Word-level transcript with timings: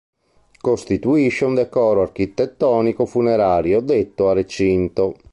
Costituisce 0.59 1.45
un 1.45 1.53
decoro 1.53 2.01
architettonico 2.01 3.05
funerario 3.05 3.81
detto 3.81 4.29
"a 4.29 4.33
recinto". 4.33 5.15